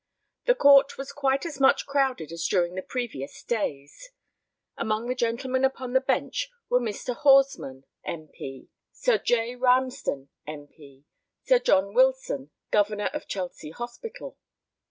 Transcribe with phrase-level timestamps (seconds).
[0.45, 4.09] The court was quite as much crowded as during the previous days.
[4.75, 7.15] Among the gentlemen upon the bench were Mr.
[7.15, 9.55] Horsman, M.P., Sir J.
[9.55, 11.05] Ramsden, M.P., and
[11.43, 14.39] Sir John Wilson, Governor of Chelsea Hospital.